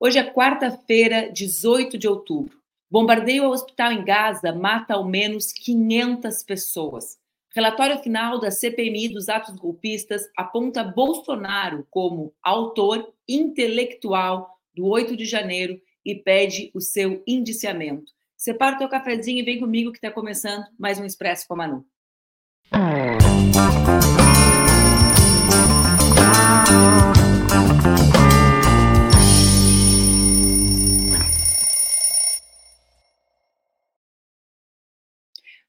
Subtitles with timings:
[0.00, 2.56] Hoje é quarta-feira, 18 de outubro.
[2.88, 7.18] Bombardeio ao hospital em Gaza mata ao menos 500 pessoas.
[7.52, 15.24] Relatório final da CPMI dos atos golpistas aponta Bolsonaro como autor intelectual do 8 de
[15.24, 18.12] janeiro e pede o seu indiciamento.
[18.36, 21.56] Separa o teu cafezinho e vem comigo que está começando mais um Expresso com a
[21.56, 21.84] Manu.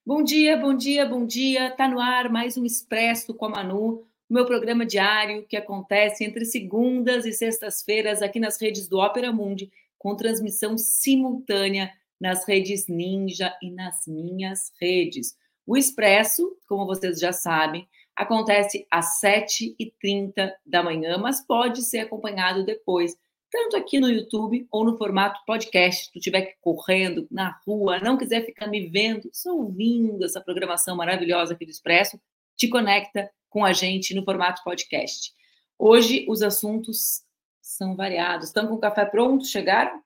[0.09, 1.70] Bom dia, bom dia, bom dia.
[1.70, 6.23] Tá no ar mais um Expresso com a Manu, o meu programa diário que acontece
[6.23, 12.88] entre segundas e sextas-feiras aqui nas redes do Ópera Mundi, com transmissão simultânea nas redes
[12.88, 15.38] Ninja e nas minhas redes.
[15.63, 22.66] O Expresso, como vocês já sabem, acontece às 7h30 da manhã, mas pode ser acompanhado
[22.66, 23.16] depois
[23.52, 28.18] tanto aqui no YouTube ou no formato podcast, se tu estiver correndo na rua, não
[28.18, 32.20] quiser ficar me vendo, só ouvindo essa programação maravilhosa aqui do Expresso,
[32.55, 35.34] te conecta com a gente no formato podcast.
[35.77, 37.23] Hoje os assuntos
[37.62, 38.48] são variados.
[38.48, 39.46] Estão com o café pronto?
[39.46, 40.04] Chegaram?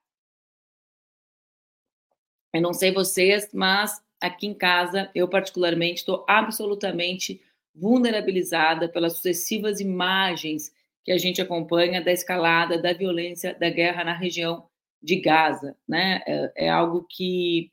[2.52, 7.42] Eu não sei vocês, mas aqui em casa, eu particularmente estou absolutamente
[7.74, 10.72] vulnerabilizada pelas sucessivas imagens
[11.04, 14.66] que a gente acompanha da escalada da violência da guerra na região
[15.02, 16.22] de Gaza, né?
[16.26, 17.70] É, é algo que,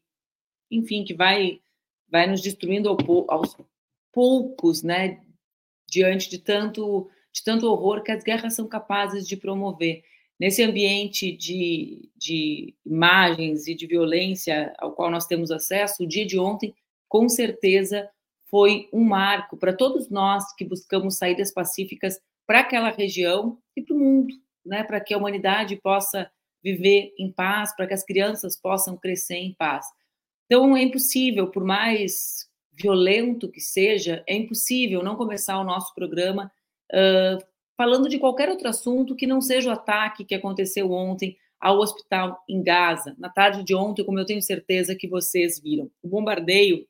[0.70, 1.62] enfim, que vai
[2.10, 2.90] vai nos destruindo
[3.30, 3.56] aos
[4.12, 5.22] poucos, né?
[5.88, 10.04] Diante de tanto de tanto horror que as guerras são capazes de promover.
[10.38, 16.26] Nesse ambiente de, de imagens e de violência ao qual nós temos acesso, o dia
[16.26, 16.76] de ontem,
[17.08, 18.10] com certeza,
[18.48, 23.96] foi um marco para todos nós que buscamos saídas pacíficas para aquela região e para
[23.96, 24.34] o mundo,
[24.66, 24.84] né?
[24.84, 26.30] para que a humanidade possa
[26.64, 29.86] viver em paz, para que as crianças possam crescer em paz.
[30.46, 36.52] Então, é impossível, por mais violento que seja, é impossível não começar o nosso programa
[36.92, 37.44] uh,
[37.78, 42.44] falando de qualquer outro assunto que não seja o ataque que aconteceu ontem ao hospital
[42.50, 45.90] em Gaza, na tarde de ontem, como eu tenho certeza que vocês viram.
[46.02, 46.88] O bombardeio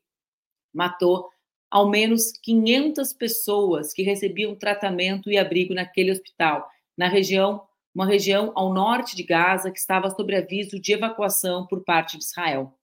[0.73, 1.29] matou
[1.71, 7.65] ao menos 500 pessoas que recebiam tratamento e abrigo naquele hospital, na região,
[7.95, 12.25] uma região ao norte de Gaza que estava sob aviso de evacuação por parte de
[12.25, 12.77] Israel.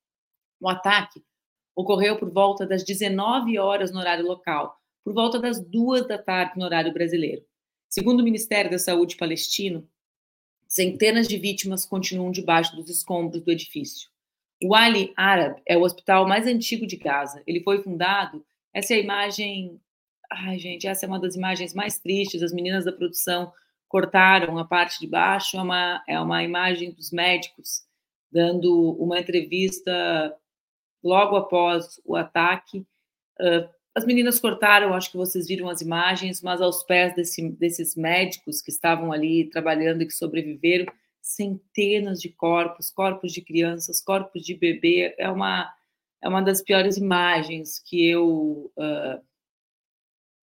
[0.59, 1.22] O ataque
[1.76, 6.55] ocorreu por volta das 19 horas no horário local, por volta das duas da tarde
[6.56, 7.44] no horário brasileiro.
[7.91, 9.87] Segundo o Ministério da Saúde palestino,
[10.66, 14.09] centenas de vítimas continuam debaixo dos escombros do edifício.
[14.62, 17.43] O Ali Arab é o hospital mais antigo de Gaza.
[17.47, 19.81] Ele foi fundado essa é a imagem.
[20.31, 22.43] Ai, gente, essa é uma das imagens mais tristes.
[22.43, 23.53] As meninas da produção
[23.89, 25.56] cortaram a parte de baixo.
[25.56, 27.87] É uma, é uma imagem dos médicos
[28.31, 30.37] dando uma entrevista
[31.03, 32.87] logo após o ataque.
[33.95, 38.61] As meninas cortaram, acho que vocês viram as imagens, mas aos pés desse, desses médicos
[38.61, 40.87] que estavam ali trabalhando e que sobreviveram,
[41.21, 45.15] centenas de corpos, corpos de crianças, corpos de bebê.
[45.19, 45.73] É uma
[46.23, 49.23] é uma das piores imagens que eu uh,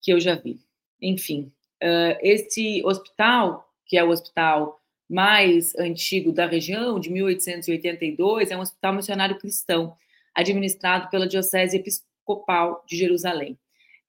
[0.01, 0.59] que eu já vi.
[1.01, 1.51] Enfim,
[1.83, 8.61] uh, esse hospital, que é o hospital mais antigo da região, de 1882, é um
[8.61, 9.95] hospital missionário cristão,
[10.33, 13.57] administrado pela Diocese Episcopal de Jerusalém.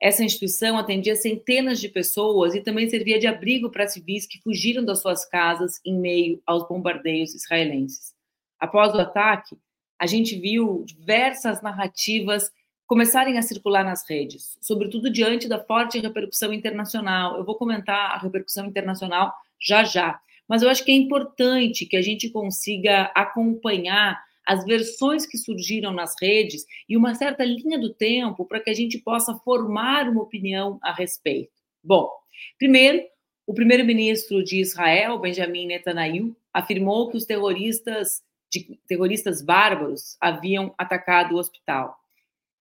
[0.00, 4.84] Essa instituição atendia centenas de pessoas e também servia de abrigo para civis que fugiram
[4.84, 8.14] das suas casas em meio aos bombardeios israelenses.
[8.58, 9.56] Após o ataque,
[9.98, 12.50] a gente viu diversas narrativas
[12.86, 17.36] começarem a circular nas redes, sobretudo diante da forte repercussão internacional.
[17.36, 21.96] Eu vou comentar a repercussão internacional já já, mas eu acho que é importante que
[21.96, 27.92] a gente consiga acompanhar as versões que surgiram nas redes e uma certa linha do
[27.92, 31.50] tempo para que a gente possa formar uma opinião a respeito.
[31.82, 32.08] Bom,
[32.56, 33.02] primeiro,
[33.44, 38.22] o primeiro-ministro de Israel, Benjamin Netanyahu, afirmou que os terroristas
[38.58, 41.98] de terroristas bárbaros haviam atacado o hospital.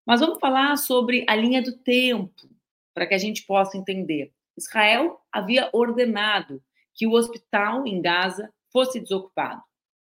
[0.06, 2.50] Mas vamos falar sobre a linha do tempo,
[2.94, 4.31] para que a gente possa entender.
[4.57, 6.62] Israel havia ordenado
[6.94, 9.62] que o hospital em Gaza fosse desocupado.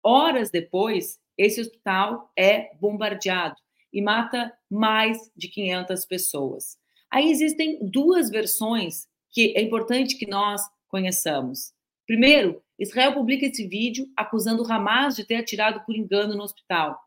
[0.02, 3.56] Horas depois, esse hospital é bombardeado
[3.92, 6.78] e mata mais de 500 pessoas.
[7.10, 11.72] Aí existem duas versões que é importante que nós conheçamos.
[12.06, 16.98] Primeiro, Israel publica esse vídeo acusando Hamas de ter atirado por engano no hospital.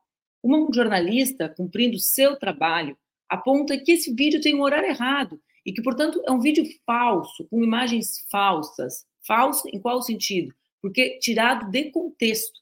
[0.41, 2.97] Uma jornalista, cumprindo seu trabalho,
[3.27, 7.47] aponta que esse vídeo tem um horário errado e que, portanto, é um vídeo falso,
[7.49, 9.05] com imagens falsas.
[9.25, 10.53] Falso em qual sentido?
[10.83, 12.59] porque tirado de contexto.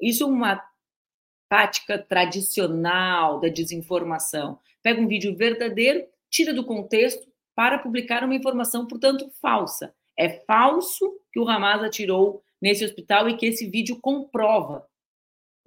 [0.00, 0.64] Isso é uma
[1.48, 4.60] tática tradicional da desinformação.
[4.80, 9.92] Pega um vídeo verdadeiro, tira do contexto para publicar uma informação, portanto, falsa.
[10.16, 14.88] É falso que o Hamas atirou nesse hospital e que esse vídeo comprova,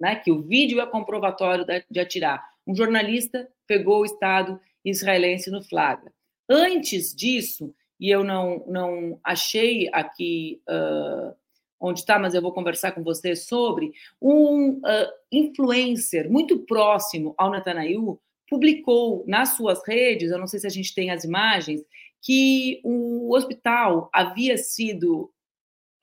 [0.00, 0.16] né?
[0.16, 2.44] Que o vídeo é comprovatório de atirar.
[2.66, 6.12] Um jornalista pegou o Estado israelense no flagra.
[6.50, 11.36] Antes disso, e eu não, não achei aqui uh,
[11.78, 17.52] onde está, mas eu vou conversar com você sobre, um uh, influencer muito próximo ao
[17.52, 18.20] Netanyahu
[18.50, 21.84] publicou nas suas redes, eu não sei se a gente tem as imagens,
[22.20, 25.30] que o hospital havia sido,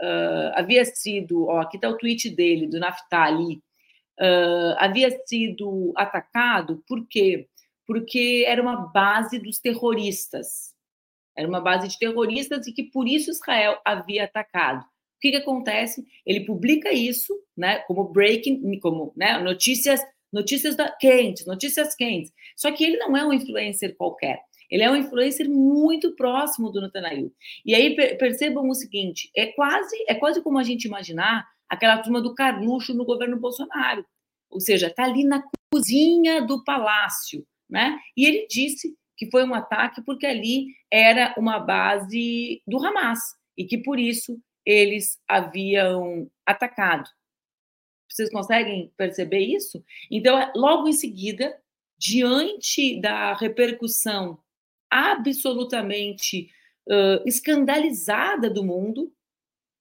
[0.01, 3.61] uh, havia sido, ó, aqui está o tweet dele, do Naftali,
[4.19, 7.47] uh, havia sido atacado, por quê?
[7.87, 10.73] Porque era uma base dos terroristas,
[11.37, 14.81] era uma base de terroristas e que por isso Israel havia atacado.
[14.83, 16.05] O que, que acontece?
[16.25, 20.01] Ele publica isso, né, como breaking, como né, notícias,
[20.31, 22.31] notícias da, quentes, notícias quentes.
[22.55, 24.39] Só que ele não é um influencer qualquer.
[24.69, 27.31] Ele é um influencer muito próximo do Netanyahu.
[27.65, 32.21] E aí percebam o seguinte: é quase, é quase como a gente imaginar aquela turma
[32.21, 34.05] do Carluxo no governo Bolsonaro.
[34.49, 37.99] Ou seja, está ali na cozinha do palácio, né?
[38.15, 43.19] E ele disse que foi um ataque porque ali era uma base do Hamas
[43.57, 47.09] e que por isso eles haviam atacado.
[48.09, 49.83] Vocês conseguem perceber isso?
[50.09, 51.57] Então, logo em seguida,
[51.97, 54.39] diante da repercussão
[54.95, 56.49] absolutamente
[56.87, 59.11] uh, escandalizada do mundo,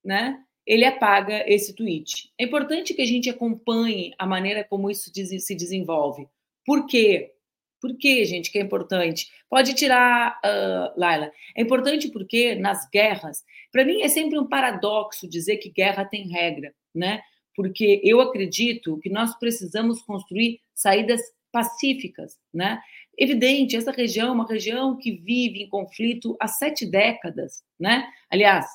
[0.04, 0.42] né?
[0.66, 2.32] Ele apaga esse tweet.
[2.38, 6.26] É importante que a gente acompanhe a maneira como isso se desenvolve.
[6.64, 7.32] Por quê?
[7.80, 9.28] Por que, gente, que é importante?
[9.48, 11.30] Pode tirar, uh, Laila.
[11.54, 16.26] É importante porque nas guerras, para mim é sempre um paradoxo dizer que guerra tem
[16.28, 17.20] regra, né?
[17.54, 21.20] Porque eu acredito que nós precisamos construir saídas
[21.52, 22.82] pacíficas, né?
[23.16, 28.10] Evidente, essa região é uma região que vive em conflito há sete décadas, né?
[28.30, 28.66] Aliás,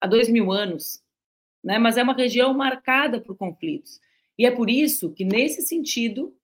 [0.00, 1.02] há dois mil anos,
[1.62, 1.78] né?
[1.78, 4.00] Mas é uma região marcada por conflitos.
[4.38, 6.36] E é por isso que, nesse sentido,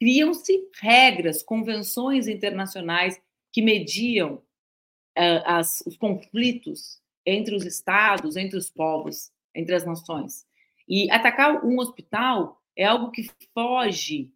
[0.00, 3.20] criam-se regras, convenções internacionais
[3.52, 10.46] que mediam uh, as, os conflitos entre os estados, entre os povos, entre as nações.
[10.88, 14.32] E atacar um hospital é algo que foge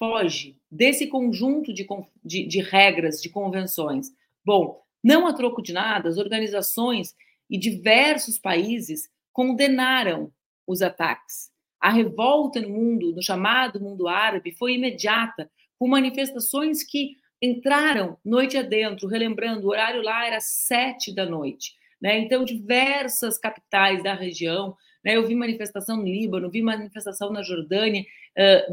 [0.00, 1.86] foge desse conjunto de,
[2.24, 4.06] de, de regras, de convenções.
[4.42, 7.14] Bom, não a troco de nada, as organizações
[7.50, 10.32] e diversos países condenaram
[10.66, 11.50] os ataques.
[11.78, 18.56] A revolta no mundo, no chamado mundo árabe, foi imediata, com manifestações que entraram noite
[18.56, 21.74] adentro, relembrando, o horário lá era sete da noite.
[22.00, 22.18] Né?
[22.18, 25.16] Então, diversas capitais da região, né?
[25.16, 28.04] eu vi manifestação no Líbano, vi manifestação na Jordânia,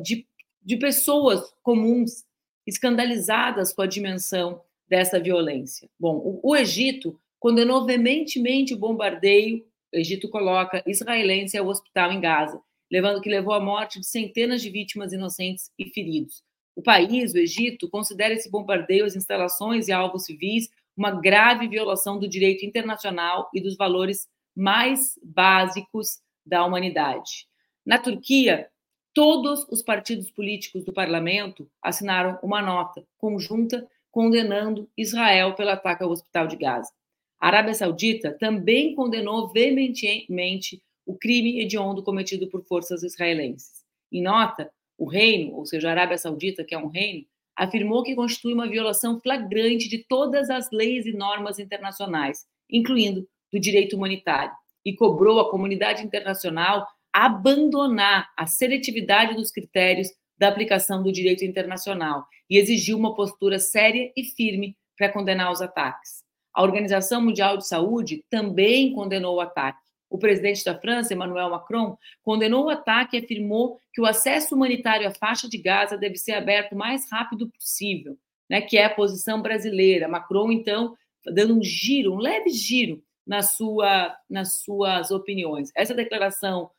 [0.01, 0.25] de
[0.67, 2.25] de pessoas comuns
[2.67, 5.89] escandalizadas com a dimensão dessa violência.
[5.97, 9.65] Bom, o, Egito condenou veementemente o bombardeio.
[9.93, 12.61] O Egito coloca israelense ao hospital em Gaza,
[12.91, 16.43] levando que levou à morte de centenas de vítimas inocentes e feridos.
[16.75, 22.19] O país, o Egito, considera esse bombardeio às instalações e alvos civis uma grave violação
[22.19, 27.47] do direito internacional e dos valores mais básicos da humanidade.
[27.85, 28.69] Na Turquia,
[29.17, 36.11] todos os partidos políticos do parlamento assinaram uma nota conjunta condenando Israel pelo ataque ao
[36.11, 36.91] hospital de Gaza.
[37.39, 43.83] A Arábia Saudita também condenou veementemente o crime hediondo cometido por forças israelenses.
[44.11, 48.13] Em nota, o reino, ou seja, a Arábia Saudita, que é um reino, afirmou que
[48.13, 54.53] constitui uma violação flagrante de todas as leis e normas internacionais, incluindo do direito humanitário,
[54.85, 56.87] e cobrou a comunidade internacional
[57.25, 60.07] abandonar a seletividade dos critérios
[60.37, 65.59] da aplicação do direito internacional e exigiu uma postura séria e firme para condenar os
[65.59, 66.23] ataques.
[66.53, 69.79] A Organização Mundial de Saúde também condenou o ataque.
[70.07, 75.07] O presidente da França, Emmanuel Macron, condenou o ataque e afirmou que o acesso humanitário
[75.07, 78.15] à faixa de Gaza deve ser aberto o mais rápido possível,
[78.47, 80.07] né, que é a posição brasileira.
[80.07, 80.95] Macron, então,
[81.25, 85.71] dando um giro, um leve giro na sua, nas suas opiniões.
[85.75, 86.69] Essa declaração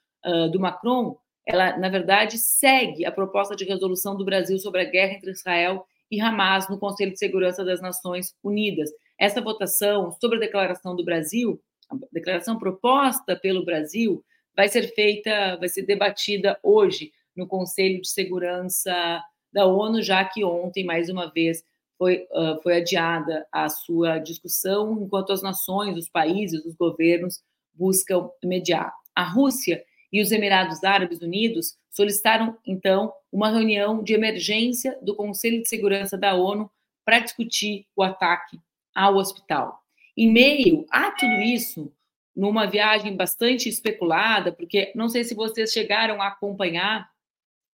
[0.51, 1.17] do Macron,
[1.49, 5.87] ela, na verdade, segue a proposta de resolução do Brasil sobre a guerra entre Israel
[6.11, 8.91] e Hamas no Conselho de Segurança das Nações Unidas.
[9.19, 11.59] Essa votação sobre a declaração do Brasil,
[11.91, 14.23] a declaração proposta pelo Brasil,
[14.55, 20.45] vai ser feita, vai ser debatida hoje no Conselho de Segurança da ONU, já que
[20.45, 21.65] ontem, mais uma vez,
[21.97, 27.43] foi, uh, foi adiada a sua discussão, enquanto as nações, os países, os governos
[27.73, 28.93] buscam mediar.
[29.15, 35.61] A Rússia e os Emirados Árabes Unidos solicitaram, então, uma reunião de emergência do Conselho
[35.61, 36.71] de Segurança da ONU
[37.05, 38.59] para discutir o ataque
[38.95, 39.81] ao hospital.
[40.17, 41.93] Em meio a tudo isso,
[42.35, 47.09] numa viagem bastante especulada, porque não sei se vocês chegaram a acompanhar,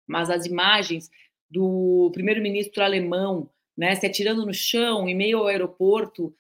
[0.06, 1.10] mas as imagens
[1.50, 6.34] do primeiro-ministro alemão né, se atirando no chão em meio ao aeroporto,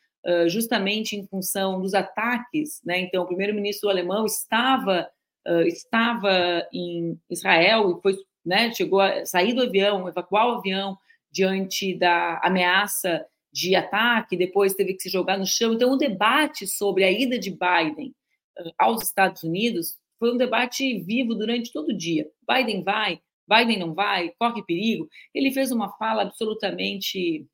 [0.46, 2.80] justamente em função dos ataques.
[2.84, 3.00] Né?
[3.00, 5.08] Então, o primeiro-ministro alemão estava
[5.46, 10.96] uh, estava em Israel e foi, né, chegou a sair do avião, evacuar o avião
[11.30, 15.74] diante da ameaça de ataque, depois teve que se jogar no chão.
[15.74, 18.14] Então, o debate sobre a ida de Biden
[18.58, 22.26] uh, aos Estados Unidos foi um debate vivo durante todo o dia.
[22.48, 25.08] Biden vai, Biden não vai, corre perigo.
[25.34, 27.46] Ele fez uma fala absolutamente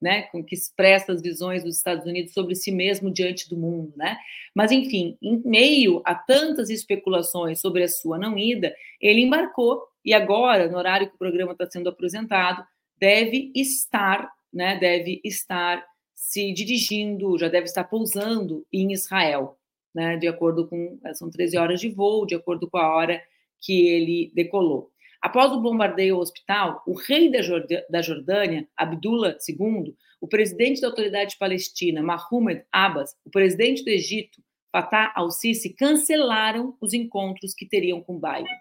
[0.00, 4.16] né, que expressa as visões dos Estados Unidos sobre si mesmo diante do mundo, né?
[4.54, 10.12] Mas enfim, em meio a tantas especulações sobre a sua não ida, ele embarcou e
[10.12, 12.64] agora, no horário que o programa está sendo apresentado,
[12.98, 14.78] deve estar, né?
[14.78, 19.58] Deve estar se dirigindo, já deve estar pousando em Israel,
[19.94, 20.16] né?
[20.16, 23.22] De acordo com são 13 horas de voo, de acordo com a hora
[23.60, 24.91] que ele decolou.
[25.22, 31.38] Após o bombardeio ao hospital, o rei da Jordânia, Abdullah II, o presidente da autoridade
[31.38, 38.18] palestina, Mahmoud Abbas, o presidente do Egito, Fattah al-Sisi, cancelaram os encontros que teriam com
[38.18, 38.56] Biden.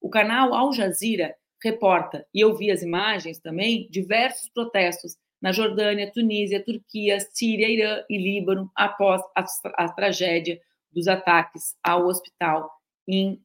[0.00, 6.12] O canal Al Jazeera reporta, e eu vi as imagens também, diversos protestos na Jordânia,
[6.12, 9.44] Tunísia, Turquia, Síria, Irã e Líbano após a,
[9.84, 10.60] a tragédia
[10.92, 12.70] dos ataques ao hospital
[13.08, 13.42] em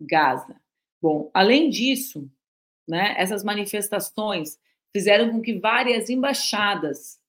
[0.00, 0.56] Gaza.
[1.00, 2.30] Bom, além disso,
[2.88, 4.58] né, essas manifestações
[4.92, 7.20] fizeram com que várias embaixadas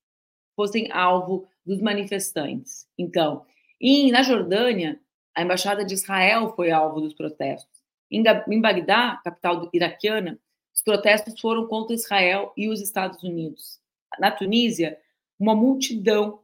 [0.56, 2.88] fossem alvo dos manifestantes.
[2.98, 3.46] Então,
[3.80, 5.00] em, na Jordânia,
[5.36, 7.84] a embaixada de Israel foi alvo dos protestos.
[8.10, 10.40] Em, em Bagdá, capital iraquiana,
[10.74, 13.80] os protestos foram contra Israel e os Estados Unidos.
[14.20, 14.98] Na Tunísia,
[15.40, 16.40] uma multidão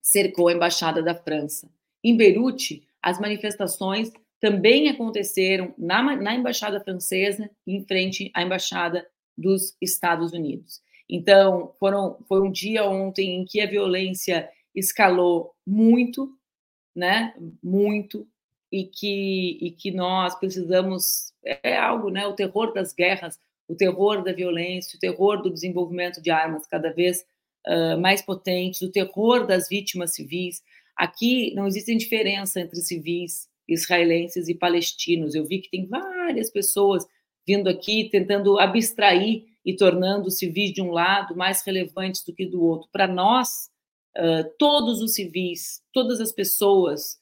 [0.00, 1.68] cercou a embaixada da França.
[2.02, 9.06] Em Beirute, as manifestações também aconteceram na, na embaixada francesa, em frente à embaixada
[9.38, 10.82] dos Estados Unidos.
[11.08, 16.36] Então, foram, foi um dia ontem em que a violência escalou muito,
[16.92, 17.32] né?
[17.62, 18.26] Muito,
[18.70, 21.32] e que, e que nós precisamos.
[21.44, 22.26] É algo, né?
[22.26, 26.92] O terror das guerras, o terror da violência, o terror do desenvolvimento de armas cada
[26.92, 27.24] vez
[27.68, 30.64] uh, mais potentes, o terror das vítimas civis.
[30.96, 35.34] Aqui não existe diferença entre civis israelenses e palestinos.
[35.34, 37.06] Eu vi que tem várias pessoas
[37.46, 42.46] vindo aqui tentando abstrair e tornando os civis de um lado mais relevantes do que
[42.46, 42.88] do outro.
[42.92, 43.70] Para nós,
[44.58, 47.18] todos os civis, todas as pessoas,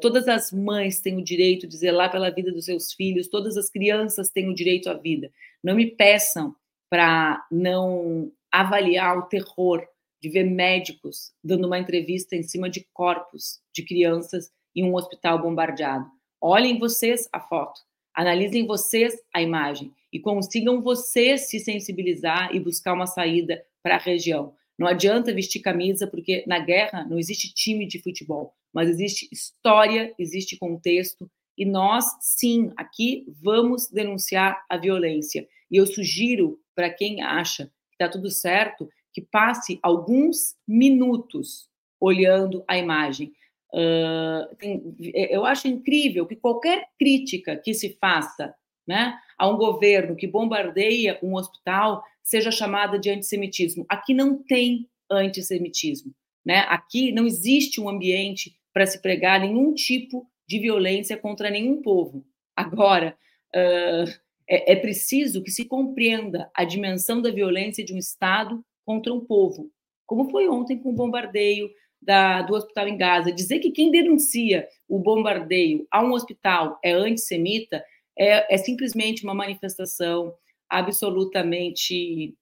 [0.00, 3.68] todas as mães têm o direito de zelar pela vida dos seus filhos, todas as
[3.68, 5.30] crianças têm o direito à vida.
[5.62, 6.54] Não me peçam
[6.88, 9.86] para não avaliar o terror
[10.22, 15.40] de ver médicos dando uma entrevista em cima de corpos de crianças em um hospital
[15.40, 16.06] bombardeado.
[16.40, 17.80] Olhem vocês a foto,
[18.14, 23.98] analisem vocês a imagem e consigam vocês se sensibilizar e buscar uma saída para a
[23.98, 24.54] região.
[24.78, 30.14] Não adianta vestir camisa, porque na guerra não existe time de futebol, mas existe história,
[30.18, 35.46] existe contexto, e nós, sim, aqui vamos denunciar a violência.
[35.70, 41.68] E eu sugiro para quem acha que está tudo certo, que passe alguns minutos
[42.00, 43.32] olhando a imagem.
[43.72, 48.54] Uh, tem, é, eu acho incrível que qualquer crítica que se faça
[48.86, 53.86] né, a um governo que bombardeia um hospital seja chamada de antissemitismo.
[53.88, 56.12] Aqui não tem antissemitismo.
[56.44, 56.60] Né?
[56.68, 62.24] Aqui não existe um ambiente para se pregar nenhum tipo de violência contra nenhum povo.
[62.56, 63.16] Agora,
[63.54, 64.10] uh,
[64.48, 69.20] é, é preciso que se compreenda a dimensão da violência de um Estado contra um
[69.20, 69.70] povo,
[70.04, 71.70] como foi ontem com o bombardeio
[72.00, 76.92] da, do hospital em Gaza, dizer que quem denuncia o bombardeio a um hospital é
[76.92, 77.84] antissemita
[78.18, 80.34] é, é simplesmente uma manifestação
[80.68, 82.34] absolutamente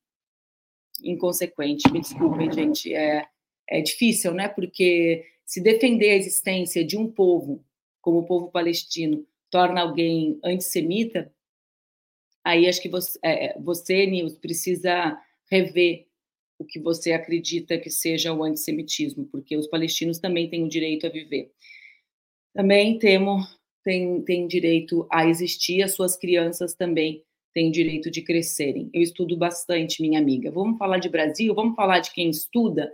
[1.03, 1.91] inconsequente.
[1.93, 3.25] Me desculpem, gente, é,
[3.69, 4.49] é difícil, né?
[4.49, 7.65] Porque se defender a existência de um povo,
[8.01, 11.33] como o povo palestino, torna alguém antissemita,
[12.45, 15.19] aí acho que você, é, você Nils, precisa
[15.51, 16.08] rever
[16.59, 21.07] o que você acredita que seja o antissemitismo, porque os palestinos também têm o direito
[21.07, 21.53] a viver.
[22.53, 23.47] Também temo,
[23.85, 27.23] têm, têm direito a existir, as suas crianças também
[27.55, 28.91] têm direito de crescerem.
[28.93, 30.51] Eu estudo bastante, minha amiga.
[30.51, 32.93] Vamos falar de Brasil, vamos falar de quem estuda.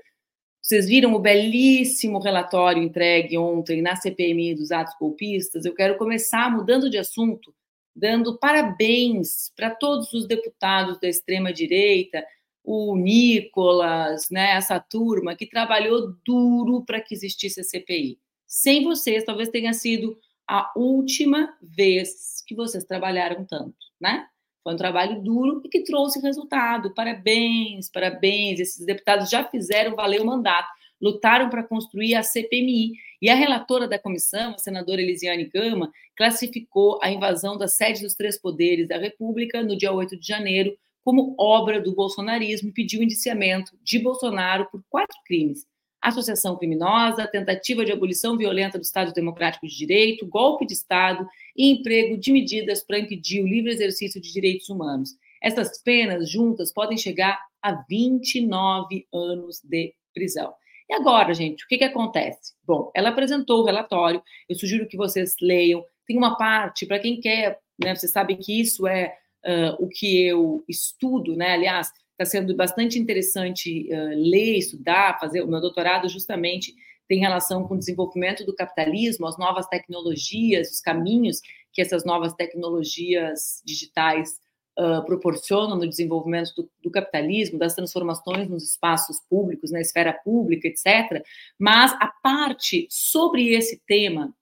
[0.62, 5.64] Vocês viram o belíssimo relatório entregue ontem na CPMI dos atos golpistas?
[5.64, 7.54] Eu quero começar mudando de assunto,
[7.94, 12.24] dando parabéns para todos os deputados da extrema-direita,
[12.64, 18.18] o Nicolas, né, essa turma que trabalhou duro para que existisse a CPI.
[18.46, 20.16] Sem vocês, talvez tenha sido
[20.48, 24.26] a última vez que vocês trabalharam tanto, né?
[24.62, 26.94] Foi um trabalho duro e que trouxe resultado.
[26.94, 28.58] Parabéns, parabéns.
[28.58, 30.68] Esses deputados já fizeram valer o mandato,
[31.00, 32.92] lutaram para construir a CPMI.
[33.20, 38.14] E a relatora da comissão, a senadora Elisiane Gama, classificou a invasão da sede dos
[38.14, 43.02] três poderes da República no dia 8 de janeiro como obra do bolsonarismo e pediu
[43.02, 45.66] indiciamento de Bolsonaro por quatro crimes:
[46.00, 51.70] associação criminosa, tentativa de abolição violenta do Estado Democrático de Direito, golpe de Estado e
[51.70, 55.10] emprego de medidas para impedir o livre exercício de direitos humanos.
[55.42, 60.54] Essas penas juntas podem chegar a 29 anos de prisão.
[60.88, 62.54] E agora, gente, o que, que acontece?
[62.62, 65.84] Bom, ela apresentou o relatório, eu sugiro que vocês leiam.
[66.06, 70.26] Tem uma parte, para quem quer, né, vocês sabem que isso é uh, o que
[70.26, 71.52] eu estudo, né?
[71.52, 76.74] Aliás, está sendo bastante interessante uh, ler, estudar, fazer o meu doutorado justamente
[77.08, 81.40] tem relação com o desenvolvimento do capitalismo, as novas tecnologias, os caminhos
[81.72, 84.38] que essas novas tecnologias digitais
[84.78, 90.68] uh, proporcionam no desenvolvimento do, do, capitalismo, das transformações nos espaços públicos, na esfera pública,
[90.68, 91.22] etc.
[91.58, 94.34] Mas a parte sobre esse tema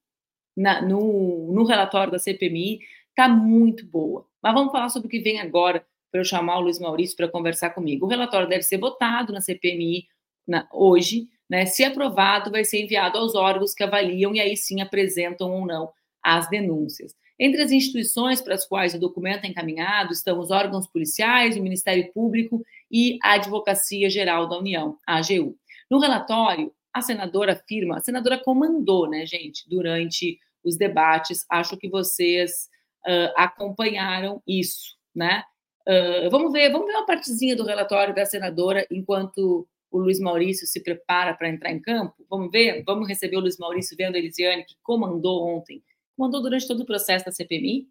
[0.57, 2.81] na, no, no relatório da CPMI
[3.13, 4.27] está muito boa.
[4.43, 7.29] Mas vamos falar sobre o que vem agora para eu chamar o Luiz Maurício para
[7.29, 8.05] conversar comigo.
[8.05, 10.07] O relatório deve ser votado na CPMI
[10.47, 11.67] na, hoje, né?
[11.67, 15.91] Se aprovado, vai ser enviado aos órgãos que avaliam e aí sim apresentam ou não
[16.23, 17.15] as denúncias.
[17.39, 21.63] Entre as instituições para as quais o documento é encaminhado estão os órgãos policiais, o
[21.63, 25.57] Ministério Público e a Advocacia Geral da União, a AGU.
[25.91, 31.89] No relatório, a senadora afirma, a senadora comandou, né, gente, durante os debates, acho que
[31.89, 32.69] vocês
[33.07, 35.45] uh, acompanharam isso, né?
[35.89, 40.67] Uh, vamos ver, vamos ver uma partezinha do relatório da senadora enquanto o Luiz Maurício
[40.67, 42.15] se prepara para entrar em campo?
[42.31, 42.83] Vamos ver?
[42.85, 45.83] Vamos receber o Luiz Maurício vendo a Elisiane, que comandou ontem,
[46.17, 47.89] comandou durante todo o processo da CPMI?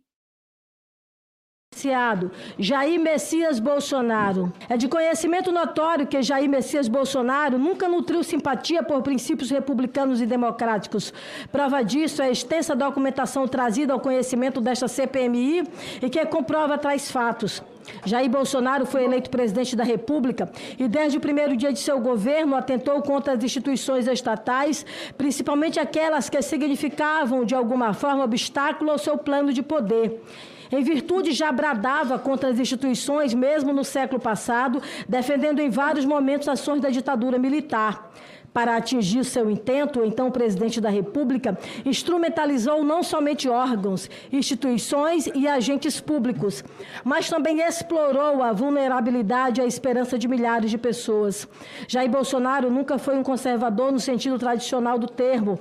[2.58, 4.52] Jair Messias Bolsonaro.
[4.70, 10.26] É de conhecimento notório que Jair Messias Bolsonaro nunca nutriu simpatia por princípios republicanos e
[10.26, 11.14] democráticos.
[11.52, 15.64] Prova disso é a extensa documentação trazida ao conhecimento desta CPMI
[16.02, 17.64] e que comprova tais fatos.
[18.06, 22.56] Jair Bolsonaro foi eleito presidente da República e, desde o primeiro dia de seu governo,
[22.56, 24.86] atentou contra as instituições estatais,
[25.18, 30.22] principalmente aquelas que significavam, de alguma forma, obstáculo ao seu plano de poder.
[30.72, 36.48] Em virtude, já bradava contra as instituições, mesmo no século passado, defendendo em vários momentos
[36.48, 38.12] ações da ditadura militar.
[38.54, 45.48] Para atingir seu intento, então o presidente da República instrumentalizou não somente órgãos, instituições e
[45.48, 46.62] agentes públicos,
[47.02, 51.48] mas também explorou a vulnerabilidade e a esperança de milhares de pessoas.
[51.88, 55.58] Jair Bolsonaro nunca foi um conservador no sentido tradicional do termo,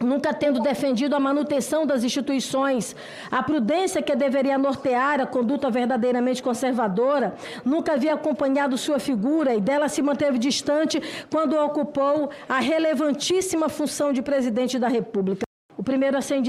[0.00, 2.96] nunca tendo defendido a manutenção das instituições,
[3.30, 7.34] a prudência que deveria nortear a conduta verdadeiramente conservadora,
[7.64, 14.12] nunca havia acompanhado sua figura e dela se manteve distante quando ocupou a relevantíssima função
[14.12, 15.42] de presidente da República.
[15.76, 16.48] O primeiro acendi.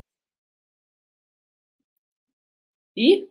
[2.96, 3.28] E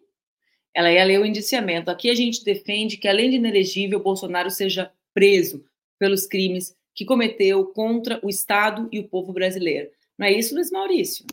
[0.74, 1.90] ela ia ler o indiciamento.
[1.90, 5.64] Aqui a gente defende que, além de inelegível, Bolsonaro seja preso
[5.98, 9.90] pelos crimes que cometeu contra o Estado e o povo brasileiro.
[10.20, 11.24] Não é isso, Luiz Maurício?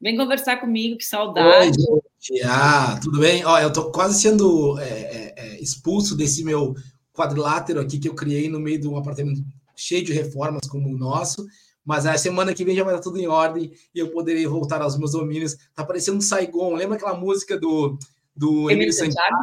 [0.00, 1.76] Vem conversar comigo, que saudade.
[1.78, 2.42] Oi, gente.
[2.44, 3.44] Ah, tudo bem?
[3.44, 6.74] Ó, eu estou quase sendo é, é, é, expulso desse meu
[7.12, 9.40] quadrilátero aqui que eu criei no meio de um apartamento
[9.76, 11.46] cheio de reformas como o nosso.
[11.84, 14.82] Mas a semana que vem já vai estar tudo em ordem e eu poderei voltar
[14.82, 15.56] aos meus domínios.
[15.72, 16.74] Tá parecendo Saigon.
[16.74, 17.96] Lembra aquela música do,
[18.34, 19.38] do Emílio Santiago?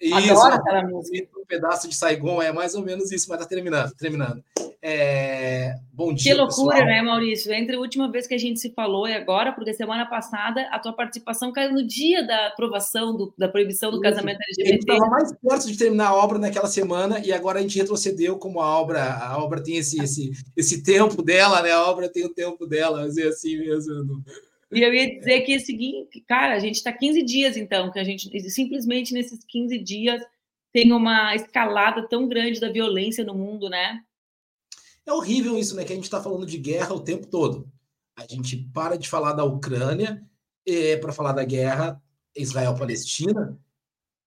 [0.00, 1.28] Isso, Adoro aquela música.
[1.38, 4.42] Um pedaço de Saigon, é mais ou menos isso, mas tá terminando, terminando.
[4.86, 5.76] É...
[5.94, 6.90] Bom dia, Que loucura, pessoal.
[6.90, 7.50] né, Maurício?
[7.54, 10.78] Entre a última vez que a gente se falou e agora, porque semana passada a
[10.78, 14.68] tua participação caiu no dia da aprovação do, da proibição do casamento LGBT.
[14.68, 17.78] A gente estava mais perto de terminar a obra naquela semana e agora a gente
[17.78, 21.72] retrocedeu como a obra, a obra tem esse, esse, esse tempo dela, né?
[21.72, 24.22] A obra tem o tempo dela, assim, assim mesmo.
[24.74, 27.98] E eu ia dizer que é seguinte, cara, a gente está 15 dias, então, que
[27.98, 30.22] a gente simplesmente nesses 15 dias
[30.72, 34.00] tem uma escalada tão grande da violência no mundo, né?
[35.06, 35.84] É horrível isso, né?
[35.84, 37.70] Que a gente está falando de guerra o tempo todo.
[38.16, 40.22] A gente para de falar da Ucrânia
[40.66, 42.02] é, para falar da guerra
[42.36, 43.58] Israel-Palestina,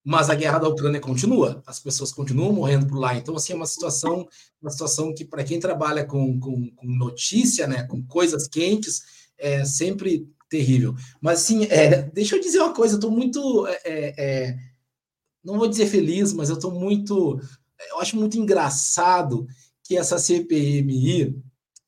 [0.04, 3.16] mas a guerra da Ucrânia continua, as pessoas continuam morrendo por lá.
[3.16, 4.26] Então, assim, é uma situação,
[4.62, 9.66] uma situação que, para quem trabalha com, com, com, notícia, né, com coisas quentes, é
[9.66, 10.96] sempre terrível.
[11.22, 13.68] Mas, assim, é, deixa eu dizer uma coisa, eu estou muito.
[13.68, 14.58] É, é, é,
[15.44, 17.40] não vou dizer feliz, mas eu estou muito.
[17.92, 19.48] Eu acho muito engraçado
[19.84, 21.42] que essa CPMI,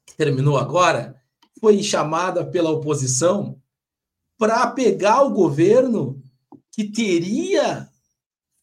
[0.05, 1.15] que terminou agora,
[1.59, 3.59] foi chamada pela oposição
[4.37, 6.21] para pegar o governo
[6.71, 7.89] que teria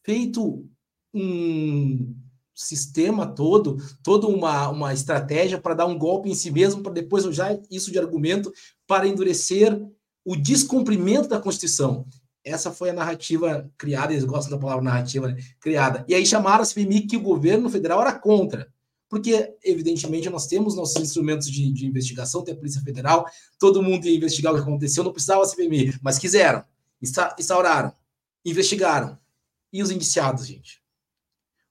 [0.03, 0.67] feito
[1.13, 2.15] um
[2.55, 7.27] sistema todo, toda uma, uma estratégia para dar um golpe em si mesmo, para depois
[7.27, 8.51] usar isso de argumento
[8.87, 9.81] para endurecer
[10.25, 12.07] o descumprimento da Constituição.
[12.45, 15.37] Essa foi a narrativa criada, eles gostam da palavra narrativa, né?
[15.61, 16.05] criada.
[16.09, 18.73] E aí chamaram a CPMI que o governo federal era contra.
[19.09, 23.25] Porque, evidentemente, nós temos nossos instrumentos de, de investigação, tem a Polícia Federal,
[23.59, 26.65] todo mundo ia investigar o que aconteceu, não precisava a CPMI, mas quiseram,
[27.39, 27.93] instauraram,
[28.45, 29.17] investigaram,
[29.73, 30.83] e os indiciados, gente?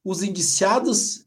[0.04, 1.26] Os indiciados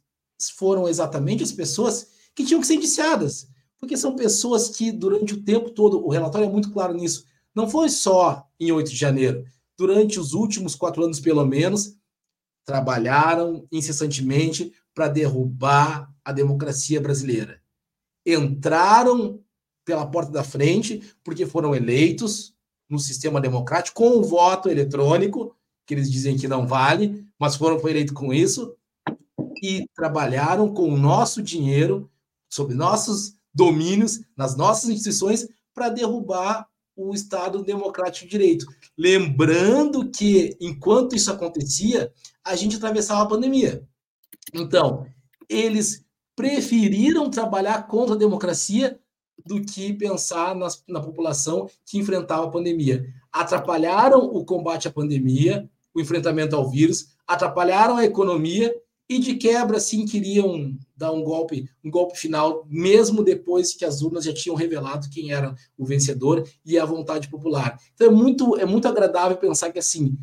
[0.56, 3.48] foram exatamente as pessoas que tinham que ser indiciadas,
[3.80, 7.68] porque são pessoas que, durante o tempo todo, o relatório é muito claro nisso, não
[7.68, 9.44] foi só em 8 de janeiro,
[9.76, 11.96] durante os últimos quatro anos, pelo menos,
[12.64, 17.62] trabalharam incessantemente para derrubar a democracia brasileira.
[18.26, 19.40] Entraram
[19.84, 22.54] pela porta da frente porque foram eleitos
[22.90, 25.56] no sistema democrático com o voto eletrônico
[25.88, 28.76] que eles dizem que não vale, mas foram eleitos com isso
[29.62, 32.10] e trabalharam com o nosso dinheiro,
[32.52, 36.66] sob nossos domínios, nas nossas instituições, para derrubar
[36.96, 38.66] o Estado Democrático de Direito.
[38.96, 42.12] Lembrando que, enquanto isso acontecia,
[42.44, 43.84] a gente atravessava a pandemia.
[44.54, 45.04] Então,
[45.48, 46.04] eles
[46.36, 48.98] preferiram trabalhar contra a democracia
[49.44, 53.04] do que pensar nas, na população que enfrentava a pandemia.
[53.32, 58.72] Atrapalharam o combate à pandemia, o enfrentamento ao vírus, atrapalharam a economia
[59.08, 64.02] e de quebra sim queriam dar um golpe, um golpe final, mesmo depois que as
[64.02, 67.78] urnas já tinham revelado quem era o vencedor e a vontade popular.
[67.94, 70.16] Então é muito é muito agradável pensar que assim,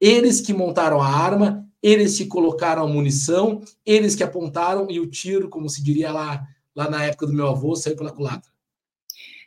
[0.00, 5.10] eles que montaram a arma, eles que colocaram a munição, eles que apontaram e o
[5.10, 6.46] tiro, como se diria lá
[6.78, 8.48] lá na época do meu avô, saiu pela culatra.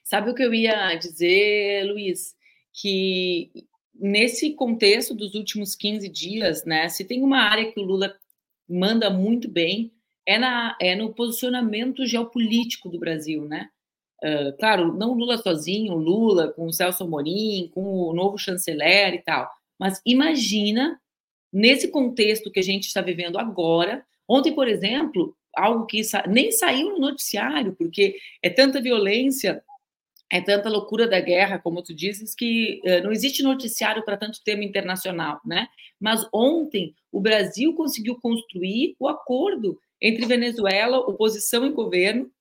[0.03, 2.35] Sabe o que eu ia dizer, Luiz?
[2.73, 3.49] Que
[3.95, 8.13] nesse contexto dos últimos 15 dias, né, se tem uma área que o Lula
[8.71, 9.91] manda muito bem,
[10.25, 13.69] é, na, é no posicionamento geopolítico do Brasil, né?
[14.23, 19.21] Uh, claro, não Lula sozinho, Lula com o Celso Amorim, com o novo chanceler e
[19.21, 21.01] tal, mas imagina
[21.51, 24.05] nesse contexto que a gente está vivendo agora.
[24.27, 29.63] Ontem, por exemplo, algo que sa nem saiu no noticiário, porque é tanta violência
[30.31, 34.41] é tanta loucura da guerra, como tu dizes, que uh, não existe noticiário para tanto
[34.43, 35.67] tema internacional, né?
[35.99, 42.31] Mas ontem o Brasil conseguiu construir o acordo entre Venezuela, oposição e governo,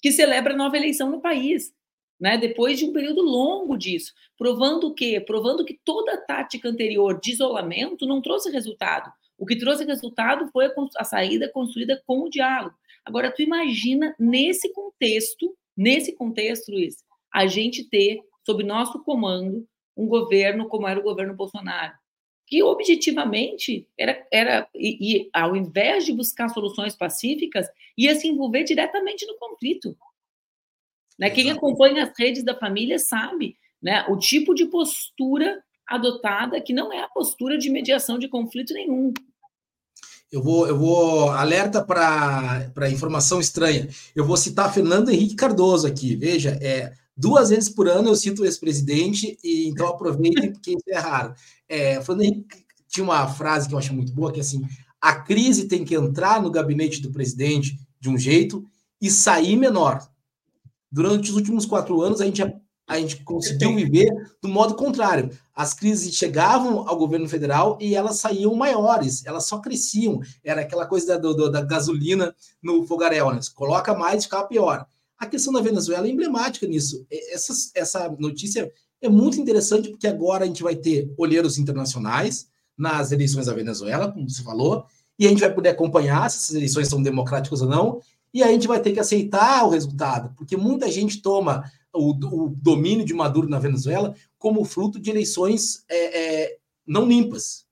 [0.00, 1.74] que celebra a nova eleição no país,
[2.20, 2.38] né?
[2.38, 5.20] Depois de um período longo disso, provando o quê?
[5.20, 9.12] Provando que toda a tática anterior de isolamento não trouxe resultado.
[9.36, 12.76] O que trouxe resultado foi a, a saída construída com o diálogo.
[13.04, 16.96] Agora, tu imagina nesse contexto nesse contexto, Luiz,
[17.32, 21.94] a gente ter sob nosso comando um governo como era o governo Bolsonaro,
[22.46, 28.64] que objetivamente era, era e, e ao invés de buscar soluções pacíficas, ia se envolver
[28.64, 29.96] diretamente no conflito.
[31.18, 31.30] Né?
[31.30, 36.92] Quem acompanha as redes da família sabe né, o tipo de postura adotada, que não
[36.92, 39.12] é a postura de mediação de conflito nenhum.
[40.32, 43.86] Eu vou, eu vou alerta para informação estranha.
[44.16, 46.16] Eu vou citar Fernando Henrique Cardoso aqui.
[46.16, 50.84] Veja, é, duas vezes por ano eu cito o ex-presidente, e então aproveitem, porque isso
[50.88, 51.34] é raro.
[51.68, 54.62] É, Fernando Henrique tinha uma frase que eu acho muito boa, que é assim:
[54.98, 58.64] a crise tem que entrar no gabinete do presidente de um jeito
[59.02, 60.00] e sair menor.
[60.90, 62.42] Durante os últimos quatro anos, a gente
[62.86, 64.10] a gente conseguiu viver
[64.42, 65.30] do modo contrário.
[65.54, 70.20] As crises chegavam ao governo federal e elas saíam maiores, elas só cresciam.
[70.42, 73.40] Era aquela coisa da, do, da gasolina no fogaréu, né?
[73.54, 74.86] Coloca mais, fica pior.
[75.18, 77.06] A questão da Venezuela é emblemática nisso.
[77.10, 83.12] Essa, essa notícia é muito interessante porque agora a gente vai ter olheiros internacionais nas
[83.12, 84.86] eleições da Venezuela, como você falou,
[85.18, 88.00] e a gente vai poder acompanhar se essas eleições são democráticas ou não,
[88.32, 92.48] e a gente vai ter que aceitar o resultado, porque muita gente toma o, o
[92.48, 97.66] domínio de Maduro na Venezuela como fruto de eleições é, é, não limpas.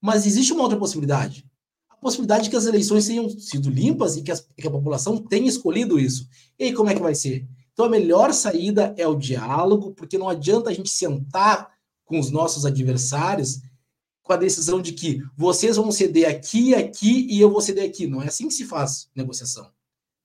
[0.00, 1.46] Mas existe uma outra possibilidade.
[1.88, 5.16] A possibilidade de que as eleições tenham sido limpas e que, as, que a população
[5.16, 6.28] tenha escolhido isso.
[6.58, 7.46] E aí, como é que vai ser?
[7.72, 11.72] Então, a melhor saída é o diálogo, porque não adianta a gente sentar
[12.04, 13.60] com os nossos adversários
[14.22, 18.06] com a decisão de que vocês vão ceder aqui, aqui e eu vou ceder aqui.
[18.06, 19.70] Não é assim que se faz negociação.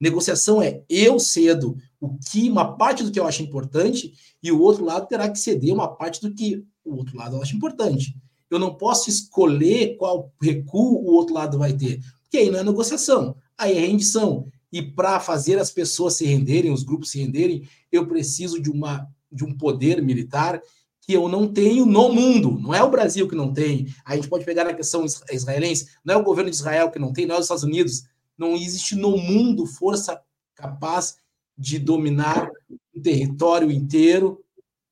[0.00, 4.60] Negociação é eu cedo o que uma parte do que eu acho importante e o
[4.60, 8.16] outro lado terá que ceder uma parte do que o outro lado acha importante.
[8.50, 12.64] Eu não posso escolher qual recuo o outro lado vai ter, porque aí não é
[12.64, 14.46] negociação, aí é rendição.
[14.72, 19.06] E para fazer as pessoas se renderem, os grupos se renderem, eu preciso de, uma,
[19.30, 20.62] de um poder militar
[21.02, 22.58] que eu não tenho no mundo.
[22.60, 23.92] Não é o Brasil que não tem.
[24.04, 27.12] A gente pode pegar a questão israelense, não é o governo de Israel que não
[27.12, 28.04] tem, não é os Estados Unidos.
[28.40, 30.18] Não existe no mundo força
[30.54, 31.16] capaz
[31.58, 32.50] de dominar
[32.96, 34.42] um território inteiro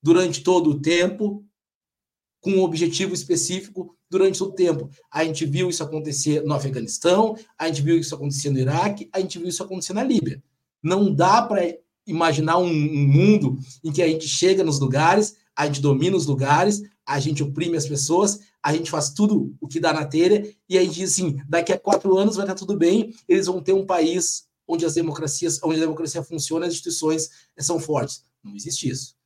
[0.02, 1.42] durante todo o tempo,
[2.42, 4.90] com um objetivo específico durante o tempo.
[5.10, 9.18] A gente viu isso acontecer no Afeganistão, a gente viu isso acontecer no Iraque, a
[9.18, 10.42] gente viu isso acontecer na Líbia.
[10.82, 11.62] Não dá para
[12.06, 16.26] imaginar um, um, mundo em que a gente chega nos lugares, a gente domina os
[16.26, 20.46] lugares, a gente oprime as pessoas, a gente faz tudo o que dá na telha
[20.68, 23.62] e a gente diz assim: daqui a quatro anos vai estar tudo bem, eles vão
[23.62, 28.22] ter um país onde as democracias, onde a democracia funciona, as instituições são fortes.
[28.44, 29.16] Não existe isso.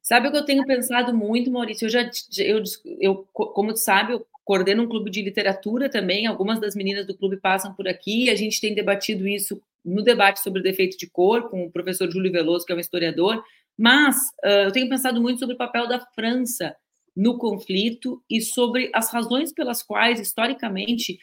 [0.00, 1.86] Sabe o que eu tenho pensado muito, Maurício?
[1.86, 2.62] Eu já, eu,
[3.00, 6.26] eu, como tu sabe, eu coordeno um clube de literatura também.
[6.26, 8.30] Algumas das meninas do clube passam por aqui.
[8.30, 12.10] A gente tem debatido isso no debate sobre o defeito de cor com o professor
[12.10, 13.42] Júlio Veloso, que é um historiador.
[13.76, 16.76] Mas uh, eu tenho pensado muito sobre o papel da França
[17.14, 21.18] no conflito e sobre as razões pelas quais, historicamente,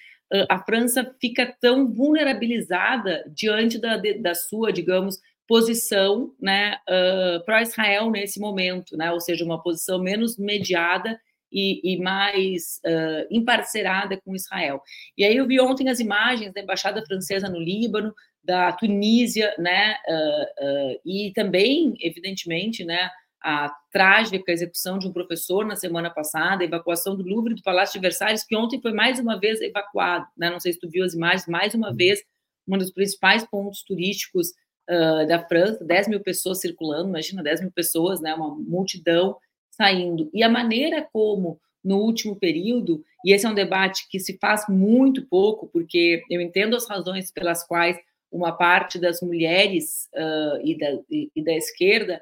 [0.48, 8.40] a França fica tão vulnerabilizada diante da, da sua, digamos, posição né, uh, pró-Israel nesse
[8.40, 11.20] momento, né, ou seja, uma posição menos mediada
[11.52, 14.80] e, e mais uh, emparcerada com Israel.
[15.18, 19.96] E aí eu vi ontem as imagens da embaixada francesa no Líbano, da Tunísia, né,
[20.08, 23.10] uh, e também, evidentemente, né,
[23.42, 27.94] a trágica execução de um professor na semana passada, a evacuação do Louvre do Palácio
[27.94, 30.50] de Versalhes, que ontem foi mais uma vez evacuado, né?
[30.50, 32.22] Não sei se tu viu as imagens, mais uma vez,
[32.68, 34.50] um dos principais pontos turísticos
[34.90, 38.34] uh, da França, 10 mil pessoas circulando, imagina 10 mil pessoas, né?
[38.34, 39.38] Uma multidão
[39.72, 40.30] saindo.
[40.34, 44.66] E a maneira como, no último período, e esse é um debate que se faz
[44.68, 47.98] muito pouco, porque eu entendo as razões pelas quais
[48.32, 52.22] uma parte das mulheres uh, e, da, e, e da esquerda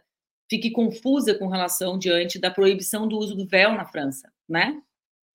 [0.50, 4.82] fique confusa com relação diante da proibição do uso do véu na França, né?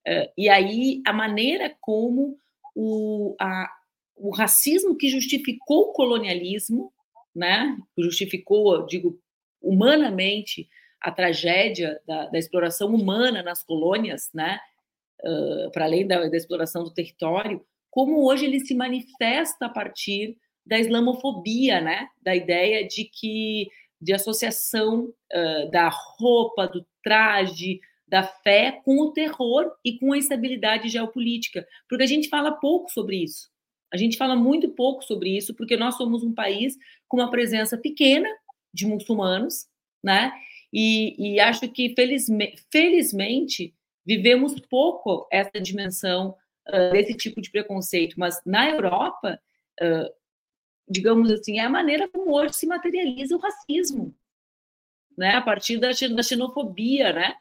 [0.07, 2.37] Eh, e aí a maneira como
[2.75, 3.68] o, a,
[4.16, 6.92] o racismo que justificou o colonialismo,
[7.35, 7.77] né?
[7.98, 9.18] Justificou, digo,
[9.61, 10.68] humanamente
[11.01, 14.61] a tragédia da, da exploração humana nas colônias, né?
[15.25, 20.37] Uh, para além da, da exploração do território, como hoje ele se manifesta a partir
[20.64, 22.09] da islamofobia, né?
[22.20, 23.68] Da ideia de que
[24.03, 30.19] de associação uh, da roupa, do traje, da fé com o terror e com a
[30.19, 33.49] instabilidade geopolítica, porque a gente fala pouco sobre isso.
[33.93, 37.79] A gente fala muito pouco sobre isso porque nós somos um país com uma presença
[37.79, 38.29] pequena
[38.75, 39.67] de muçulmanos,
[40.03, 40.33] né?
[40.73, 46.35] E, e acho que felizmente, felizmente vivemos pouco essa dimensão
[46.69, 49.41] uh, desse tipo de preconceito, mas na Europa
[49.81, 50.22] uh,
[50.88, 54.14] digamos assim, é a maneira como hoje se materializa o racismo,
[55.16, 55.35] né?
[55.37, 57.35] A partir da, da xenofobia, né?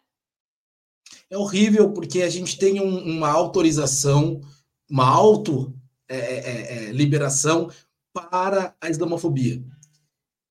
[1.30, 4.42] É horrível porque a gente tem um, uma autorização,
[4.90, 5.74] uma auto
[6.08, 7.70] é, é, é, é, liberação
[8.14, 9.64] para a islamofobia.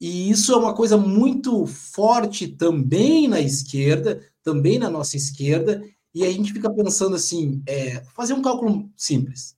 [0.01, 6.25] E isso é uma coisa muito forte também na esquerda, também na nossa esquerda, e
[6.25, 9.55] a gente fica pensando assim, é, fazer um cálculo simples.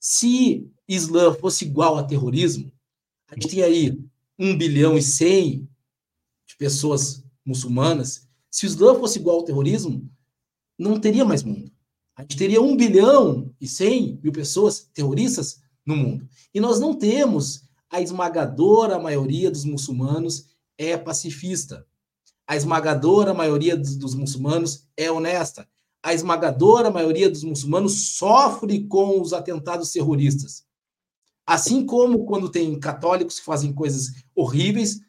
[0.00, 2.72] Se Islã fosse igual a terrorismo,
[3.30, 3.98] a gente tem aí
[4.38, 5.68] 1 bilhão e 100
[6.46, 8.28] de pessoas muçulmanas.
[8.50, 10.08] Se o Islã fosse igual ao terrorismo,
[10.78, 11.70] não teria mais mundo.
[12.16, 16.28] A gente teria 1 bilhão e 100 mil pessoas terroristas no mundo.
[16.52, 21.86] E nós não temos a esmagadora maioria dos muçulmanos é pacifista.
[22.46, 25.68] A esmagadora maioria dos, dos muçulmanos é honesta.
[26.02, 30.64] A esmagadora maioria dos muçulmanos sofre com os atentados terroristas.
[31.46, 35.00] Assim como quando tem católicos que fazem coisas horríveis,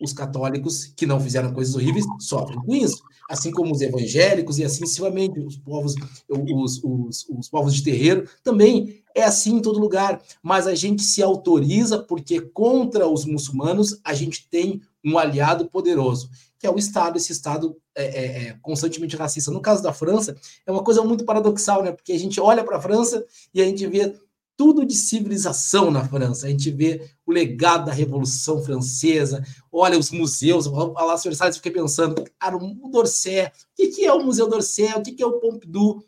[0.00, 3.02] os católicos que não fizeram coisas horríveis sofrem com isso.
[3.28, 5.94] Assim como os evangélicos e assim sucessivamente, os povos,
[6.28, 10.20] os, os, os povos de terreiro, também é assim em todo lugar.
[10.42, 16.30] Mas a gente se autoriza porque contra os muçulmanos a gente tem um aliado poderoso,
[16.58, 19.50] que é o Estado, esse Estado é, é, é constantemente racista.
[19.50, 21.92] No caso da França, é uma coisa muito paradoxal, né?
[21.92, 24.14] Porque a gente olha para a França e a gente vê
[24.56, 26.46] tudo de civilização na França.
[26.46, 31.72] A gente vê o legado da Revolução Francesa, olha os museus, o Palácio Versalhes, fiquei
[31.72, 36.04] pensando, cara, o Dorset, o que é o Museu d'Orsay, o que é o Pompidou?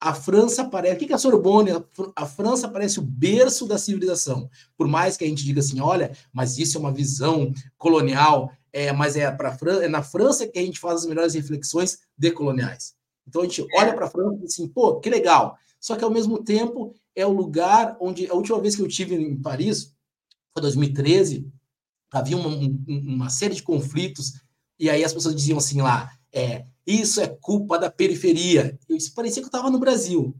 [0.00, 0.94] a França parece.
[0.94, 1.72] O que é a Sorbonne?
[2.16, 4.48] A França parece o berço da civilização.
[4.76, 8.92] Por mais que a gente diga assim, olha, mas isso é uma visão colonial, é,
[8.92, 12.94] mas é, pra, é na França que a gente faz as melhores reflexões decoloniais.
[13.30, 15.56] Então a gente olha para a França e diz assim, pô, que legal.
[15.80, 19.14] Só que ao mesmo tempo é o lugar onde a última vez que eu tive
[19.14, 19.94] em Paris
[20.52, 21.48] foi 2013,
[22.10, 22.48] havia uma,
[22.88, 24.34] uma série de conflitos
[24.78, 28.78] e aí as pessoas diziam assim lá, é, isso é culpa da periferia.
[28.88, 30.34] Eu parecia que eu estava no Brasil.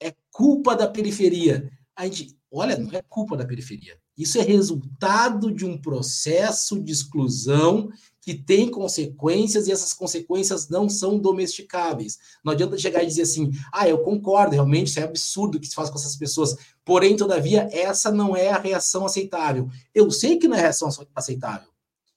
[0.00, 1.70] É culpa da periferia.
[1.94, 4.01] A gente, olha, não é culpa da periferia.
[4.16, 10.88] Isso é resultado de um processo de exclusão que tem consequências e essas consequências não
[10.88, 12.18] são domesticáveis.
[12.44, 15.74] Não adianta chegar e dizer assim, ah, eu concordo, realmente isso é absurdo que se
[15.74, 16.54] faz com essas pessoas.
[16.84, 19.68] Porém, todavia, essa não é a reação aceitável.
[19.92, 21.68] Eu sei que não é a reação aceitável.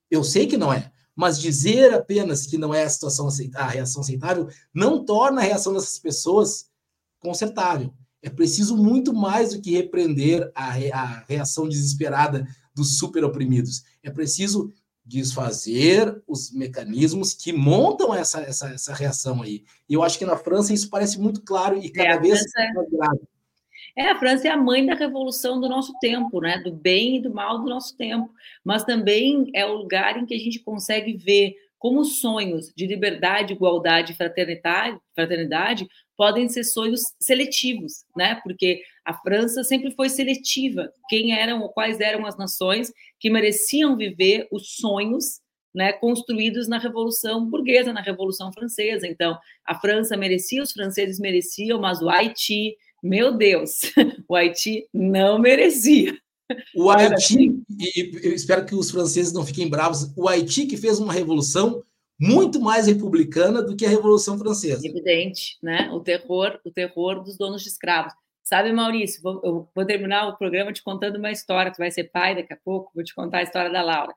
[0.09, 0.91] Eu sei que não é.
[1.15, 5.73] Mas dizer apenas que não é a situação a reação aceitável não torna a reação
[5.73, 6.67] dessas pessoas
[7.19, 7.91] consertável.
[8.25, 13.83] É preciso muito mais do que repreender a, a reação desesperada dos super oprimidos.
[14.01, 14.73] É preciso
[15.05, 19.63] desfazer os mecanismos que montam essa, essa, essa reação aí.
[19.87, 22.89] E eu acho que na França isso parece muito claro e cada é, vez mais
[22.89, 23.19] grave.
[23.95, 26.57] É, a França é a mãe da revolução do nosso tempo, né?
[26.57, 28.33] Do bem e do mal do nosso tempo.
[28.63, 33.53] Mas também é o lugar em que a gente consegue ver como sonhos de liberdade,
[33.53, 38.41] igualdade e fraternidade, fraternidade podem ser sonhos seletivos, né?
[38.43, 40.91] Porque a França sempre foi seletiva.
[41.07, 45.39] Quem eram ou quais eram as nações que mereciam viver os sonhos
[45.75, 49.05] né, construídos na Revolução Burguesa, na Revolução Francesa.
[49.05, 53.81] Então, a França merecia, os franceses mereciam, mas o Haiti, meu Deus,
[54.27, 56.17] o Haiti não merecia.
[56.75, 60.99] O Haiti, e eu espero que os franceses não fiquem bravos, o Haiti que fez
[60.99, 61.81] uma revolução
[62.19, 64.85] muito mais republicana do que a Revolução Francesa.
[64.85, 65.89] Evidente, né?
[65.91, 68.13] O terror, o terror dos donos de escravos.
[68.41, 71.71] Sabe, Maurício, vou, eu vou terminar o programa te contando uma história.
[71.71, 74.13] Tu vai ser pai daqui a pouco, vou te contar a história da Laura.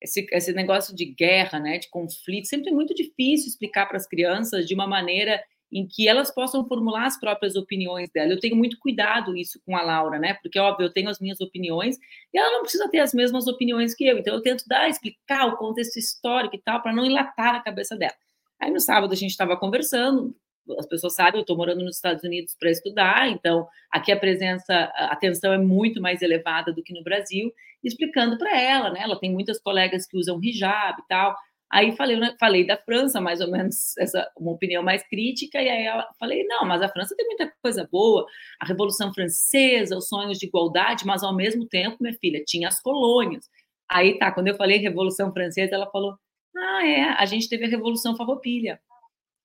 [0.00, 4.06] Esse, esse negócio de guerra, né, de conflito, sempre é muito difícil explicar para as
[4.06, 8.32] crianças de uma maneira em que elas possam formular as próprias opiniões dela.
[8.32, 10.34] Eu tenho muito cuidado isso com a Laura, né?
[10.34, 11.96] Porque, óbvio, eu tenho as minhas opiniões
[12.34, 14.18] e ela não precisa ter as mesmas opiniões que eu.
[14.18, 17.96] Então, eu tento dar, explicar o contexto histórico e tal, para não enlatar a cabeça
[17.96, 18.14] dela.
[18.60, 20.34] Aí, no sábado, a gente estava conversando.
[20.78, 24.72] As pessoas sabem, eu estou morando nos Estados Unidos para estudar, então aqui a presença,
[24.94, 27.52] a atenção é muito mais elevada do que no Brasil,
[27.82, 29.00] explicando para ela, né?
[29.02, 31.34] Ela tem muitas colegas que usam hijab e tal.
[31.70, 35.68] Aí falei, né, falei da França, mais ou menos, essa uma opinião mais crítica, e
[35.68, 38.26] aí eu falei, não, mas a França tem muita coisa boa,
[38.58, 42.80] a Revolução Francesa, os sonhos de igualdade, mas ao mesmo tempo, minha filha, tinha as
[42.82, 43.48] colônias.
[43.88, 46.16] Aí tá, quando eu falei Revolução Francesa, ela falou,
[46.56, 48.80] ah, é, a gente teve a Revolução Farroupilha.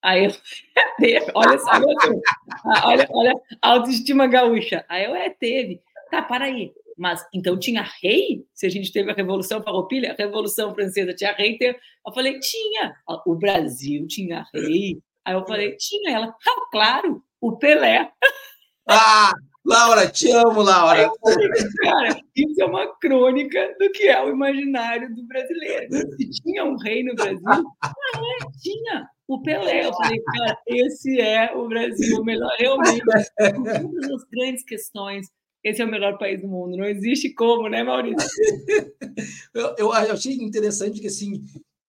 [0.03, 0.31] Aí eu,
[1.35, 1.71] olha só,
[2.85, 4.85] olha, olha, a autoestima gaúcha.
[4.87, 5.81] Aí eu, é, teve.
[6.11, 6.73] Tá, para aí.
[6.97, 8.45] Mas então tinha rei?
[8.53, 11.57] Se a gente teve a Revolução Farroupilha, a Revolução Francesa tinha rei?
[11.61, 12.95] Eu falei, tinha.
[13.25, 14.99] O Brasil tinha rei.
[15.25, 16.11] Aí eu falei, tinha.
[16.11, 18.11] Ela, ah, claro, o Pelé.
[18.87, 19.31] Ah,
[19.65, 21.09] Laura, te amo, Laura.
[21.23, 21.49] Falei,
[21.81, 25.91] cara, isso é uma crônica do que é o imaginário do brasileiro.
[25.91, 27.41] Se tinha um rei no Brasil,
[27.81, 29.87] ah, é, tinha o Pelé.
[29.87, 33.01] Eu falei, cara, esse é o Brasil, o melhor, realmente.
[33.81, 35.25] Todas as grandes questões
[35.65, 36.77] esse é o melhor país do mundo.
[36.77, 38.29] Não existe como, né, Maurício?
[39.51, 41.43] eu, eu achei interessante que assim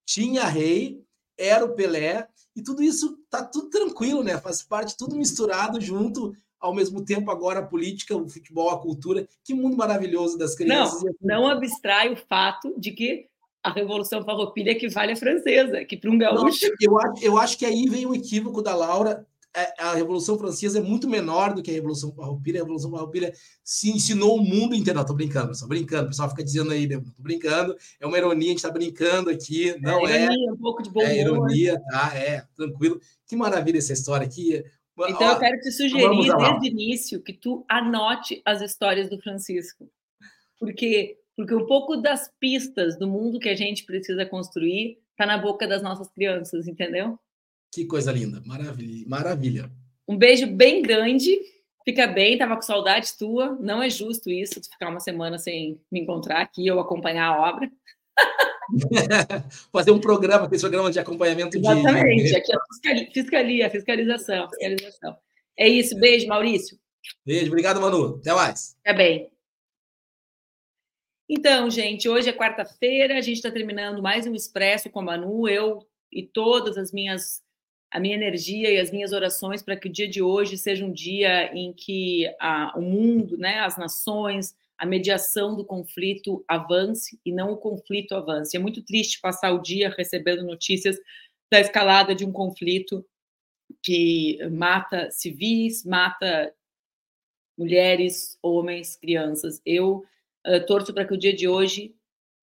[0.07, 1.05] tinha rei,
[1.39, 4.39] era o Pelé, e tudo isso tá tudo tranquilo, né?
[4.39, 9.29] Faz parte, tudo misturado junto, ao mesmo tempo agora a política, o futebol, a cultura.
[9.45, 11.03] Que mundo maravilhoso das crianças.
[11.21, 13.27] Não, não abstrai o fato de que
[13.63, 16.67] a Revolução Farroupilha equivale à francesa, que para um gaúcho...
[16.67, 19.36] Não, eu, acho, eu acho que aí vem um equívoco da Laura, é,
[19.79, 22.61] a Revolução Francesa é muito menor do que a Revolução Farroupilha.
[22.61, 23.33] A Revolução Farroupilha
[23.65, 24.99] se ensinou o mundo inteiro.
[24.99, 26.05] Não, tô brincando, só brincando.
[26.05, 26.97] O pessoal fica dizendo aí, né?
[26.97, 27.75] tô brincando.
[27.99, 29.75] É uma ironia, a gente está brincando aqui.
[29.81, 30.25] Não é.
[30.25, 32.13] Ironia, um pouco de bom É ironia, tá?
[32.15, 33.01] É, tranquilo.
[33.27, 34.63] Que maravilha essa história aqui.
[34.99, 39.21] Então, Ó, eu quero te sugerir desde o início que tu anote as histórias do
[39.21, 39.91] Francisco.
[40.59, 45.39] Porque, porque um pouco das pistas do mundo que a gente precisa construir está na
[45.39, 47.19] boca das nossas crianças, entendeu?
[47.77, 49.71] Que coisa linda, maravilha, maravilha.
[50.09, 51.39] Um beijo bem grande.
[51.85, 53.55] Fica bem, tava com saudade tua.
[53.61, 57.39] Não é justo isso, de ficar uma semana sem me encontrar aqui ou acompanhar a
[57.39, 57.71] obra.
[59.71, 62.37] Fazer um programa, esse programa de acompanhamento Exatamente, de...
[62.37, 65.15] aqui é fiscalia, fiscalização, fiscalização.
[65.55, 66.79] É isso, beijo, Maurício.
[67.27, 68.17] Beijo, obrigado, Manu.
[68.17, 68.75] Até mais.
[68.83, 69.31] Até bem.
[71.29, 75.47] Então, gente, hoje é quarta-feira, a gente está terminando mais um Expresso com a Manu,
[75.47, 77.45] eu e todas as minhas
[77.91, 80.93] a minha energia e as minhas orações para que o dia de hoje seja um
[80.93, 87.33] dia em que a, o mundo, né, as nações, a mediação do conflito avance e
[87.33, 88.57] não o conflito avance.
[88.57, 90.99] É muito triste passar o dia recebendo notícias
[91.51, 93.05] da escalada de um conflito
[93.83, 96.53] que mata civis, mata
[97.57, 99.61] mulheres, homens, crianças.
[99.65, 100.05] Eu
[100.47, 101.95] uh, torço para que o dia de hoje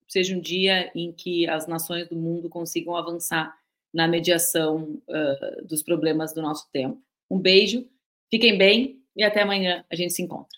[0.07, 3.55] seja um dia em que as nações do mundo consigam avançar
[3.93, 7.01] na mediação uh, dos problemas do nosso tempo.
[7.29, 7.85] Um beijo,
[8.31, 10.57] fiquem bem e até amanhã a gente se encontra.